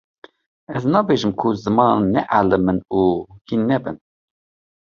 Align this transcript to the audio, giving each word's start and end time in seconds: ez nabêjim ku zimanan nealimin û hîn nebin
ez 0.75 0.83
nabêjim 0.91 1.31
ku 1.39 1.47
zimanan 1.63 2.09
nealimin 2.13 2.79
û 2.99 2.99
hîn 3.47 3.61
nebin 3.69 3.97